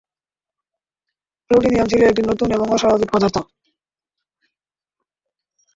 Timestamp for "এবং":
2.51-2.67